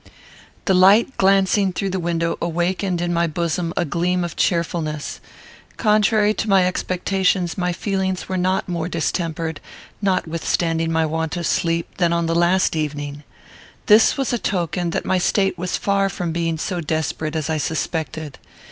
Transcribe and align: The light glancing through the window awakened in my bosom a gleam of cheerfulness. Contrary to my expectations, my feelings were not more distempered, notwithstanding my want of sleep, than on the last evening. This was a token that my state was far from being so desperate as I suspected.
The 0.65 0.73
light 0.73 1.15
glancing 1.17 1.71
through 1.71 1.91
the 1.91 1.99
window 1.99 2.35
awakened 2.41 3.01
in 3.01 3.13
my 3.13 3.27
bosom 3.27 3.71
a 3.77 3.85
gleam 3.85 4.23
of 4.23 4.35
cheerfulness. 4.35 5.19
Contrary 5.77 6.33
to 6.33 6.49
my 6.49 6.65
expectations, 6.65 7.55
my 7.55 7.71
feelings 7.71 8.27
were 8.27 8.35
not 8.35 8.67
more 8.67 8.89
distempered, 8.89 9.59
notwithstanding 10.01 10.91
my 10.91 11.05
want 11.05 11.37
of 11.37 11.45
sleep, 11.45 11.87
than 11.99 12.13
on 12.13 12.25
the 12.25 12.33
last 12.33 12.75
evening. 12.75 13.21
This 13.85 14.17
was 14.17 14.33
a 14.33 14.39
token 14.39 14.89
that 14.89 15.05
my 15.05 15.19
state 15.19 15.55
was 15.55 15.77
far 15.77 16.09
from 16.09 16.31
being 16.31 16.57
so 16.57 16.81
desperate 16.81 17.35
as 17.35 17.47
I 17.47 17.59
suspected. 17.59 18.39